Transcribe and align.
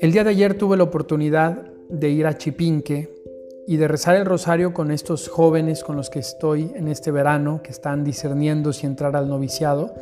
El 0.00 0.12
día 0.12 0.24
de 0.24 0.30
ayer 0.30 0.56
tuve 0.58 0.76
la 0.76 0.84
oportunidad 0.84 1.62
de 1.88 2.10
ir 2.10 2.26
a 2.26 2.38
Chipinque 2.38 3.08
y 3.66 3.76
de 3.76 3.88
rezar 3.88 4.16
el 4.16 4.26
rosario 4.26 4.72
con 4.72 4.90
estos 4.90 5.28
jóvenes 5.28 5.82
con 5.82 5.96
los 5.96 6.10
que 6.10 6.18
estoy 6.18 6.70
en 6.74 6.88
este 6.88 7.10
verano, 7.10 7.60
que 7.62 7.70
están 7.70 8.04
discerniendo 8.04 8.72
si 8.72 8.86
entrar 8.86 9.16
al 9.16 9.28
noviciado, 9.28 9.94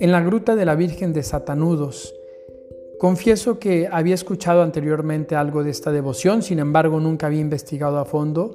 en 0.00 0.12
la 0.12 0.22
gruta 0.22 0.56
de 0.56 0.64
la 0.64 0.74
Virgen 0.74 1.12
de 1.12 1.22
Satanudos. 1.22 2.14
Confieso 2.98 3.58
que 3.58 3.88
había 3.90 4.14
escuchado 4.14 4.62
anteriormente 4.62 5.36
algo 5.36 5.64
de 5.64 5.70
esta 5.70 5.92
devoción, 5.92 6.42
sin 6.42 6.58
embargo 6.58 7.00
nunca 7.00 7.26
había 7.26 7.40
investigado 7.40 7.98
a 7.98 8.04
fondo 8.04 8.54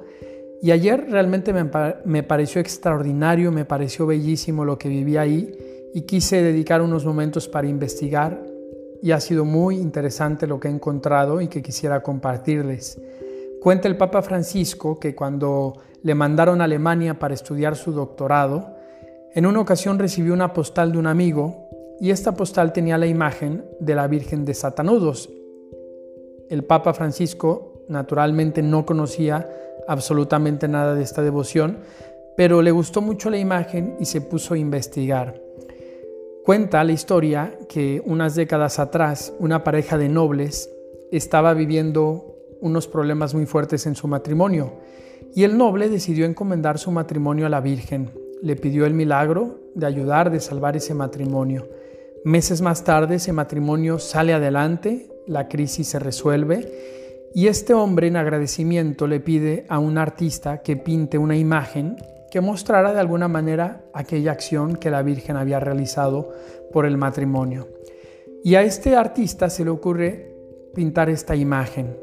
y 0.62 0.72
ayer 0.72 1.06
realmente 1.10 1.52
me, 1.52 1.70
me 2.04 2.22
pareció 2.22 2.60
extraordinario, 2.60 3.50
me 3.50 3.64
pareció 3.64 4.06
bellísimo 4.06 4.64
lo 4.64 4.78
que 4.78 4.88
viví 4.88 5.16
ahí 5.16 5.52
y 5.94 6.02
quise 6.02 6.42
dedicar 6.42 6.82
unos 6.82 7.04
momentos 7.04 7.48
para 7.48 7.66
investigar 7.66 8.42
y 9.02 9.12
ha 9.12 9.20
sido 9.20 9.44
muy 9.44 9.76
interesante 9.76 10.46
lo 10.46 10.60
que 10.60 10.68
he 10.68 10.70
encontrado 10.70 11.40
y 11.40 11.48
que 11.48 11.62
quisiera 11.62 12.02
compartirles. 12.02 13.00
Cuenta 13.60 13.88
el 13.88 13.96
Papa 13.96 14.22
Francisco 14.22 14.98
que 14.98 15.14
cuando 15.14 15.74
le 16.02 16.14
mandaron 16.14 16.60
a 16.60 16.64
Alemania 16.64 17.18
para 17.18 17.34
estudiar 17.34 17.76
su 17.76 17.92
doctorado, 17.92 18.76
en 19.34 19.46
una 19.46 19.60
ocasión 19.60 19.98
recibió 19.98 20.32
una 20.32 20.52
postal 20.52 20.92
de 20.92 20.98
un 20.98 21.06
amigo 21.06 21.68
y 22.00 22.10
esta 22.10 22.32
postal 22.32 22.72
tenía 22.72 22.98
la 22.98 23.06
imagen 23.06 23.64
de 23.78 23.94
la 23.94 24.06
Virgen 24.06 24.44
de 24.44 24.54
Satanudos. 24.54 25.30
El 26.48 26.64
Papa 26.64 26.94
Francisco 26.94 27.84
naturalmente 27.88 28.62
no 28.62 28.86
conocía 28.86 29.48
absolutamente 29.88 30.68
nada 30.68 30.94
de 30.94 31.02
esta 31.02 31.22
devoción, 31.22 31.78
pero 32.36 32.62
le 32.62 32.70
gustó 32.70 33.00
mucho 33.00 33.30
la 33.30 33.38
imagen 33.38 33.96
y 34.00 34.06
se 34.06 34.20
puso 34.20 34.54
a 34.54 34.58
investigar. 34.58 35.40
Cuenta 36.44 36.82
la 36.84 36.92
historia 36.92 37.58
que 37.68 38.02
unas 38.04 38.34
décadas 38.34 38.78
atrás 38.78 39.32
una 39.38 39.62
pareja 39.62 39.98
de 39.98 40.08
nobles 40.08 40.70
estaba 41.12 41.54
viviendo 41.54 42.36
unos 42.60 42.88
problemas 42.88 43.34
muy 43.34 43.46
fuertes 43.46 43.86
en 43.86 43.94
su 43.94 44.08
matrimonio 44.08 44.74
y 45.34 45.44
el 45.44 45.56
noble 45.56 45.88
decidió 45.88 46.24
encomendar 46.24 46.78
su 46.78 46.90
matrimonio 46.90 47.46
a 47.46 47.50
la 47.50 47.60
Virgen. 47.60 48.10
Le 48.42 48.56
pidió 48.56 48.86
el 48.86 48.94
milagro 48.94 49.60
de 49.74 49.86
ayudar, 49.86 50.30
de 50.30 50.40
salvar 50.40 50.76
ese 50.76 50.94
matrimonio. 50.94 51.68
Meses 52.24 52.62
más 52.62 52.84
tarde 52.84 53.16
ese 53.16 53.32
matrimonio 53.32 53.98
sale 53.98 54.32
adelante, 54.32 55.08
la 55.26 55.48
crisis 55.48 55.88
se 55.88 55.98
resuelve 55.98 56.99
y 57.32 57.46
este 57.46 57.74
hombre 57.74 58.08
en 58.08 58.16
agradecimiento 58.16 59.06
le 59.06 59.20
pide 59.20 59.64
a 59.68 59.78
un 59.78 59.98
artista 59.98 60.62
que 60.62 60.76
pinte 60.76 61.18
una 61.18 61.36
imagen 61.36 61.96
que 62.30 62.40
mostrara 62.40 62.92
de 62.92 63.00
alguna 63.00 63.28
manera 63.28 63.82
aquella 63.92 64.32
acción 64.32 64.76
que 64.76 64.90
la 64.90 65.02
Virgen 65.02 65.36
había 65.36 65.60
realizado 65.60 66.30
por 66.72 66.86
el 66.86 66.96
matrimonio. 66.96 67.68
Y 68.42 68.54
a 68.54 68.62
este 68.62 68.96
artista 68.96 69.50
se 69.50 69.64
le 69.64 69.70
ocurre 69.70 70.34
pintar 70.74 71.10
esta 71.10 71.36
imagen. 71.36 71.96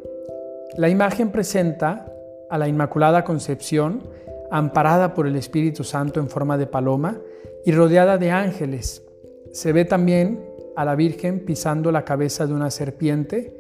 La 0.76 0.90
imagen 0.90 1.32
presenta 1.32 2.12
a 2.50 2.58
la 2.58 2.68
Inmaculada 2.68 3.24
Concepción 3.24 4.04
amparada 4.52 5.14
por 5.14 5.28
el 5.28 5.36
Espíritu 5.36 5.84
Santo 5.84 6.20
en 6.20 6.30
forma 6.30 6.58
de 6.58 6.68
paloma 6.68 7.18
y 7.66 7.72
rodeada 7.72 8.18
de 8.18 8.32
ángeles. 8.32 9.04
Se 9.52 9.74
ve 9.74 9.86
también 9.86 10.46
a 10.76 10.86
la 10.86 10.96
Virgen 10.96 11.44
pisando 11.44 11.92
la 11.92 12.06
cabeza 12.06 12.46
de 12.46 12.54
una 12.54 12.70
serpiente 12.70 13.57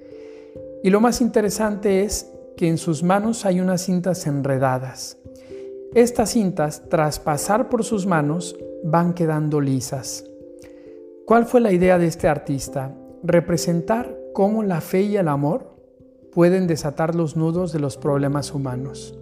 y 0.83 0.89
lo 0.89 1.01
más 1.01 1.21
interesante 1.21 2.03
es 2.03 2.31
que 2.55 2.67
en 2.67 2.77
sus 2.77 3.03
manos 3.03 3.45
hay 3.45 3.59
unas 3.59 3.81
cintas 3.81 4.25
enredadas. 4.27 5.17
Estas 5.93 6.31
cintas, 6.31 6.83
tras 6.89 7.19
pasar 7.19 7.69
por 7.69 7.83
sus 7.83 8.05
manos, 8.05 8.55
van 8.83 9.13
quedando 9.13 9.61
lisas. 9.61 10.25
¿Cuál 11.25 11.45
fue 11.45 11.61
la 11.61 11.71
idea 11.71 11.97
de 11.97 12.07
este 12.07 12.27
artista? 12.27 12.95
Representar 13.23 14.17
cómo 14.33 14.63
la 14.63 14.81
fe 14.81 15.01
y 15.01 15.17
el 15.17 15.27
amor 15.27 15.75
pueden 16.31 16.67
desatar 16.67 17.15
los 17.15 17.35
nudos 17.35 17.71
de 17.73 17.79
los 17.79 17.97
problemas 17.97 18.53
humanos. 18.53 19.17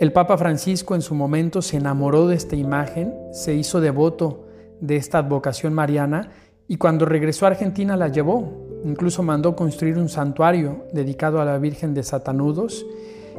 El 0.00 0.12
Papa 0.12 0.38
Francisco 0.38 0.94
en 0.94 1.02
su 1.02 1.14
momento 1.14 1.60
se 1.60 1.76
enamoró 1.76 2.26
de 2.26 2.34
esta 2.34 2.56
imagen, 2.56 3.14
se 3.32 3.54
hizo 3.54 3.82
devoto 3.82 4.46
de 4.80 4.96
esta 4.96 5.18
advocación 5.18 5.74
mariana 5.74 6.30
y 6.66 6.76
cuando 6.76 7.04
regresó 7.04 7.44
a 7.44 7.50
Argentina 7.50 7.96
la 7.98 8.08
llevó. 8.08 8.59
Incluso 8.84 9.22
mandó 9.22 9.54
construir 9.56 9.98
un 9.98 10.08
santuario 10.08 10.86
dedicado 10.92 11.40
a 11.40 11.44
la 11.44 11.58
Virgen 11.58 11.94
de 11.94 12.02
Satanudos 12.02 12.86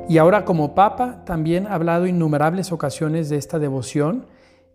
y 0.08 0.18
ahora 0.18 0.46
como 0.46 0.76
Papa 0.76 1.24
también 1.26 1.68
ha 1.68 1.76
hablado 1.76 2.08
innumerables 2.08 2.72
ocasiones 2.72 3.30
de 3.30 3.38
esta 3.38 3.60
devoción 3.60 4.26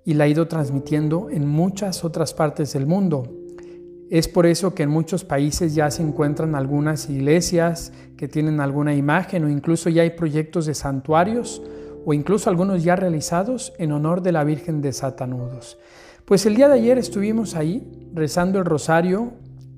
y 0.04 0.14
la 0.14 0.24
ha 0.24 0.28
ido 0.28 0.48
transmitiendo 0.48 1.30
en 1.30 1.46
muchas 1.46 2.04
otras 2.04 2.32
partes 2.32 2.72
del 2.72 2.86
mundo. 2.86 3.24
Es 4.08 4.28
por 4.28 4.46
eso 4.46 4.72
que 4.72 4.84
en 4.84 4.90
muchos 4.90 5.24
países 5.24 5.74
ya 5.74 5.90
se 5.90 6.02
encuentran 6.02 6.54
algunas 6.54 7.10
iglesias 7.10 7.92
que 8.16 8.28
tienen 8.28 8.60
alguna 8.60 8.94
imagen 8.94 9.44
o 9.44 9.48
incluso 9.48 9.90
ya 9.90 10.02
hay 10.02 10.10
proyectos 10.10 10.66
de 10.66 10.74
santuarios 10.74 11.60
o 12.04 12.14
incluso 12.14 12.48
algunos 12.48 12.84
ya 12.84 12.94
realizados 12.94 13.72
en 13.78 13.90
honor 13.90 14.22
de 14.22 14.30
la 14.30 14.44
Virgen 14.44 14.80
de 14.80 14.92
Satanudos. 14.92 15.76
Pues 16.24 16.46
el 16.46 16.54
día 16.54 16.68
de 16.68 16.74
ayer 16.74 16.98
estuvimos 16.98 17.56
ahí 17.56 18.08
rezando 18.14 18.60
el 18.60 18.64
rosario 18.64 19.32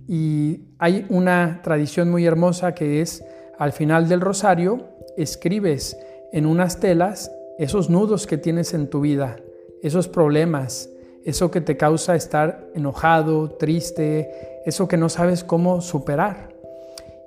y 0.08 0.62
hay 0.78 1.06
una 1.10 1.60
tradición 1.62 2.10
muy 2.10 2.24
hermosa 2.24 2.74
que 2.74 3.02
es 3.02 3.22
al 3.58 3.72
final 3.72 4.08
del 4.08 4.22
rosario 4.22 4.88
escribes 5.19 5.96
en 6.32 6.46
unas 6.46 6.80
telas 6.80 7.30
esos 7.58 7.91
nudos 7.91 8.26
que 8.26 8.38
tienes 8.38 8.72
en 8.72 8.88
tu 8.88 9.00
vida, 9.00 9.36
esos 9.82 10.08
problemas, 10.08 10.88
eso 11.24 11.50
que 11.50 11.60
te 11.60 11.76
causa 11.76 12.14
estar 12.14 12.66
enojado, 12.74 13.50
triste, 13.50 14.30
eso 14.64 14.88
que 14.88 14.96
no 14.96 15.08
sabes 15.08 15.44
cómo 15.44 15.82
superar. 15.82 16.54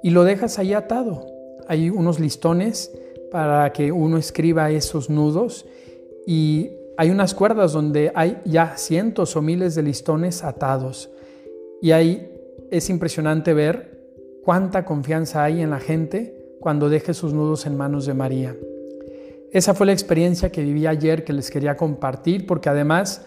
Y 0.02 0.10
lo 0.10 0.24
dejas 0.24 0.58
ahí 0.58 0.74
atado. 0.74 1.28
Hay 1.68 1.90
unos 1.90 2.20
listones 2.20 2.92
para 3.30 3.72
que 3.74 3.92
uno 3.92 4.18
escriba 4.18 4.72
esos 4.72 5.10
nudos 5.10 5.66
y 6.26 6.72
hay 6.98 7.10
unas 7.10 7.36
cuerdas 7.36 7.74
donde 7.74 8.12
hay 8.16 8.38
ya 8.46 8.78
cientos 8.78 9.36
o 9.36 9.42
miles 9.42 9.76
de 9.76 9.84
listones 9.84 10.44
atados. 10.44 11.12
Y 11.82 11.92
ahí 11.92 12.31
es 12.72 12.90
impresionante 12.90 13.54
ver 13.54 14.02
cuánta 14.44 14.86
confianza 14.86 15.44
hay 15.44 15.62
en 15.62 15.70
la 15.70 15.80
gente 15.80 16.56
cuando 16.60 16.90
deje 16.90 17.14
sus 17.14 17.34
nudos 17.34 17.66
en 17.66 17.76
manos 17.76 18.06
de 18.06 18.14
María. 18.14 18.56
Esa 19.52 19.74
fue 19.74 19.86
la 19.86 19.92
experiencia 19.92 20.52
que 20.52 20.64
viví 20.64 20.88
ayer 20.88 21.26
que 21.26 21.34
les 21.34 21.52
quería 21.52 21.76
compartir, 21.76 22.48
porque 22.48 22.70
además 22.70 23.26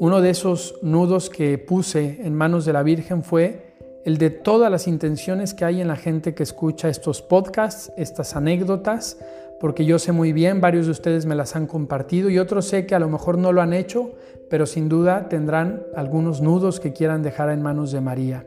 uno 0.00 0.22
de 0.22 0.30
esos 0.30 0.78
nudos 0.82 1.28
que 1.28 1.58
puse 1.58 2.20
en 2.24 2.34
manos 2.34 2.64
de 2.64 2.72
la 2.72 2.82
Virgen 2.82 3.22
fue 3.22 3.74
el 4.06 4.16
de 4.16 4.30
todas 4.30 4.70
las 4.70 4.88
intenciones 4.88 5.52
que 5.52 5.64
hay 5.64 5.80
en 5.80 5.88
la 5.88 5.96
gente 5.96 6.34
que 6.34 6.42
escucha 6.42 6.88
estos 6.88 7.20
podcasts, 7.20 7.92
estas 7.98 8.36
anécdotas, 8.36 9.18
porque 9.60 9.84
yo 9.84 9.98
sé 9.98 10.12
muy 10.12 10.32
bien, 10.32 10.60
varios 10.60 10.86
de 10.86 10.92
ustedes 10.92 11.26
me 11.26 11.34
las 11.34 11.56
han 11.56 11.66
compartido 11.66 12.30
y 12.30 12.38
otros 12.38 12.66
sé 12.66 12.86
que 12.86 12.94
a 12.94 12.98
lo 12.98 13.08
mejor 13.08 13.36
no 13.36 13.52
lo 13.52 13.60
han 13.60 13.72
hecho, 13.72 14.12
pero 14.48 14.64
sin 14.64 14.88
duda 14.88 15.28
tendrán 15.28 15.82
algunos 15.94 16.40
nudos 16.40 16.80
que 16.80 16.92
quieran 16.92 17.22
dejar 17.22 17.50
en 17.50 17.62
manos 17.62 17.90
de 17.90 18.00
María. 18.00 18.46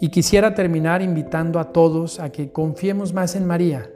Y 0.00 0.08
quisiera 0.08 0.54
terminar 0.54 1.02
invitando 1.02 1.58
a 1.58 1.72
todos 1.72 2.20
a 2.20 2.30
que 2.30 2.50
confiemos 2.50 3.12
más 3.12 3.36
en 3.36 3.46
María. 3.46 3.90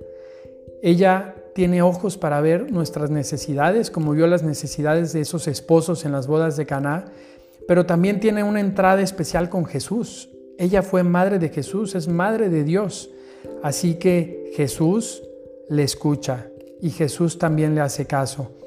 Ella 0.83 1.35
tiene 1.55 1.83
ojos 1.83 2.17
para 2.17 2.41
ver 2.41 2.71
nuestras 2.71 3.11
necesidades, 3.11 3.91
como 3.91 4.13
vio 4.13 4.27
las 4.27 4.43
necesidades 4.43 5.13
de 5.13 5.23
esos 5.23 5.49
esposos 5.49 6.05
en 6.05 6.13
las 6.13 6.27
bodas 6.27 6.57
de 6.57 6.67
Caná, 6.67 7.07
pero 7.67 7.85
también 7.85 8.21
tiene 8.21 8.43
una 8.43 8.61
entrada 8.61 9.03
especial 9.03 9.49
con 9.49 9.67
Jesús. 9.67 10.31
Ella 10.57 10.83
fue 10.83 11.03
madre 11.03 11.39
de 11.39 11.49
Jesús, 11.49 11.95
es 11.95 12.09
madre 12.09 12.49
de 12.49 12.65
Dios. 12.65 13.11
Así 13.63 13.95
que 13.95 14.53
Jesús 14.55 15.23
le 15.69 15.83
escucha 15.83 16.49
y 16.81 16.91
Jesús 16.91 17.39
también 17.39 17.75
le 17.75 17.81
hace 17.81 18.07
caso. 18.07 18.58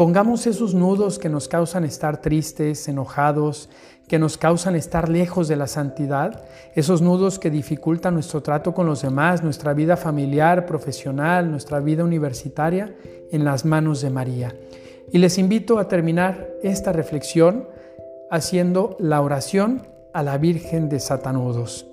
Pongamos 0.00 0.46
esos 0.46 0.72
nudos 0.72 1.18
que 1.18 1.28
nos 1.28 1.46
causan 1.46 1.84
estar 1.84 2.22
tristes, 2.22 2.88
enojados, 2.88 3.68
que 4.08 4.18
nos 4.18 4.38
causan 4.38 4.74
estar 4.74 5.10
lejos 5.10 5.46
de 5.46 5.56
la 5.56 5.66
santidad, 5.66 6.42
esos 6.74 7.02
nudos 7.02 7.38
que 7.38 7.50
dificultan 7.50 8.14
nuestro 8.14 8.42
trato 8.42 8.72
con 8.72 8.86
los 8.86 9.02
demás, 9.02 9.42
nuestra 9.42 9.74
vida 9.74 9.98
familiar, 9.98 10.64
profesional, 10.64 11.50
nuestra 11.50 11.80
vida 11.80 12.02
universitaria, 12.02 12.94
en 13.30 13.44
las 13.44 13.66
manos 13.66 14.00
de 14.00 14.08
María. 14.08 14.56
Y 15.12 15.18
les 15.18 15.36
invito 15.36 15.78
a 15.78 15.86
terminar 15.86 16.48
esta 16.62 16.92
reflexión 16.92 17.68
haciendo 18.30 18.96
la 19.00 19.20
oración 19.20 19.86
a 20.14 20.22
la 20.22 20.38
Virgen 20.38 20.88
de 20.88 20.98
Satanudos. 20.98 21.86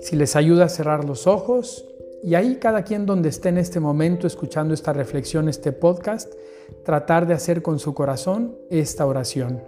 Si 0.00 0.16
les 0.16 0.36
ayuda 0.36 0.64
a 0.64 0.70
cerrar 0.70 1.04
los 1.04 1.26
ojos, 1.26 1.84
y 2.22 2.36
ahí 2.36 2.56
cada 2.56 2.82
quien 2.84 3.04
donde 3.04 3.28
esté 3.28 3.48
en 3.48 3.58
este 3.58 3.80
momento 3.80 4.26
escuchando 4.26 4.74
esta 4.74 4.92
reflexión, 4.92 5.48
este 5.48 5.72
podcast, 5.72 6.32
tratar 6.84 7.26
de 7.26 7.34
hacer 7.34 7.62
con 7.62 7.80
su 7.80 7.94
corazón 7.94 8.56
esta 8.70 9.06
oración. 9.06 9.62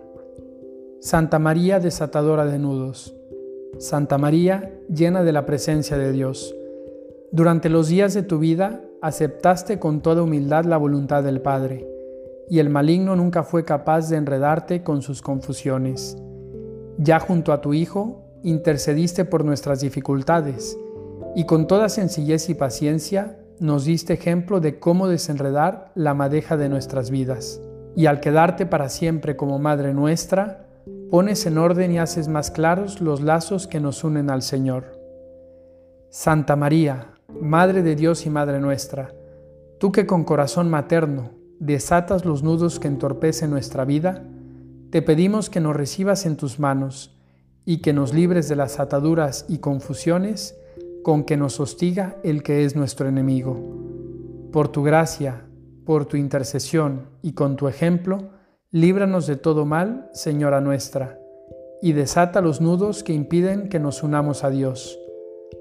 Santa 1.01 1.39
María 1.39 1.81
desatadora 1.81 2.47
de 2.47 2.59
nudos. 2.61 3.15
Santa 3.79 4.19
María 4.19 4.73
llena 4.89 5.25
de 5.25 5.33
la 5.33 5.45
presencia 5.47 5.99
de 5.99 6.12
Dios. 6.12 6.55
Durante 7.33 7.69
los 7.69 7.89
días 7.89 8.15
de 8.15 8.23
tu 8.23 8.39
vida 8.39 8.83
aceptaste 9.03 9.81
con 9.81 10.01
toda 10.01 10.23
humildad 10.23 10.65
la 10.65 10.77
voluntad 10.77 11.25
del 11.25 11.41
Padre. 11.41 11.91
y 12.47 12.59
el 12.59 12.69
maligno 12.69 13.17
nunca 13.17 13.43
fue 13.43 13.65
capaz 13.65 14.11
de 14.11 14.19
enredarte 14.19 14.83
con 14.83 15.01
sus 15.01 15.23
confusiones. 15.23 16.15
Ya 16.99 17.19
junto 17.19 17.55
a 17.55 17.62
tu 17.62 17.73
Hijo, 17.73 18.23
intercediste 18.43 19.25
por 19.25 19.47
nuestras 19.47 19.81
dificultades, 19.81 20.77
y 21.34 21.44
con 21.44 21.66
toda 21.66 21.88
sencillez 21.88 22.48
y 22.48 22.54
paciencia 22.54 23.38
nos 23.58 23.84
diste 23.84 24.12
ejemplo 24.12 24.60
de 24.60 24.78
cómo 24.78 25.08
desenredar 25.08 25.90
la 25.94 26.14
madeja 26.14 26.56
de 26.56 26.69
nuestras 26.69 27.10
vidas. 27.10 27.60
Y 27.96 28.06
al 28.06 28.20
quedarte 28.20 28.66
para 28.66 28.88
siempre 28.88 29.36
como 29.36 29.58
Madre 29.58 29.94
nuestra, 29.94 30.66
pones 31.10 31.46
en 31.46 31.58
orden 31.58 31.92
y 31.92 31.98
haces 31.98 32.28
más 32.28 32.50
claros 32.50 33.00
los 33.00 33.20
lazos 33.20 33.66
que 33.66 33.81
nos 33.81 34.02
unen 34.04 34.31
al 34.31 34.42
Señor. 34.42 35.00
Santa 36.10 36.56
María, 36.56 37.12
Madre 37.40 37.82
de 37.82 37.96
Dios 37.96 38.26
y 38.26 38.31
Madre 38.31 38.60
nuestra, 38.60 39.12
tú 39.78 39.92
que 39.92 40.06
con 40.06 40.25
corazón 40.25 40.70
materno 40.70 41.31
desatas 41.58 42.25
los 42.25 42.42
nudos 42.42 42.78
que 42.78 42.88
entorpecen 42.88 43.50
nuestra 43.50 43.84
vida, 43.84 44.25
te 44.90 45.02
pedimos 45.02 45.50
que 45.50 45.60
nos 45.60 45.75
recibas 45.75 46.26
en 46.26 46.36
tus 46.36 46.60
manos 46.60 47.16
y 47.64 47.78
que 47.78 47.92
nos 47.92 48.12
libres 48.12 48.48
de 48.48 48.56
las 48.56 48.78
ataduras 48.78 49.46
y 49.48 49.58
confusiones 49.58 50.56
con 51.05 51.23
que 51.23 51.37
nos 51.37 51.61
hostiga 51.61 52.17
el 52.25 52.43
que 52.43 52.65
es 52.65 52.75
nuestro 52.75 53.09
enemigo. 53.09 53.56
Por 54.51 54.69
tu 54.69 54.83
gracia, 54.83 55.45
por 55.85 56.06
tu 56.06 56.17
intercesión 56.17 57.11
y 57.23 57.35
con 57.35 57.55
tu 57.55 57.69
ejemplo, 57.69 58.31
líbranos 58.73 59.29
de 59.29 59.37
todo 59.37 59.67
mal, 59.67 60.09
Señora 60.12 60.61
nuestra, 60.61 61.21
y 61.81 61.93
desata 61.93 62.41
los 62.41 62.61
nudos 62.61 63.05
que 63.05 63.12
impiden 63.12 63.69
que 63.69 63.79
nos 63.79 64.03
unamos 64.03 64.43
a 64.43 64.51
Dios, 64.51 64.99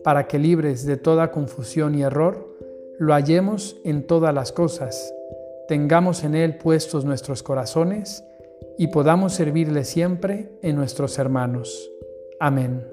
para 0.03 0.27
que 0.27 0.39
libres 0.39 0.85
de 0.85 0.97
toda 0.97 1.31
confusión 1.31 1.93
y 1.93 2.01
error, 2.01 2.57
lo 2.97 3.13
hallemos 3.13 3.75
en 3.83 4.07
todas 4.07 4.33
las 4.33 4.51
cosas, 4.51 5.13
tengamos 5.67 6.23
en 6.23 6.35
Él 6.35 6.57
puestos 6.57 7.03
nuestros 7.03 7.43
corazones 7.43 8.23
y 8.77 8.87
podamos 8.87 9.33
servirle 9.33 9.83
siempre 9.83 10.57
en 10.61 10.77
nuestros 10.77 11.19
hermanos. 11.19 11.91
Amén. 12.39 12.92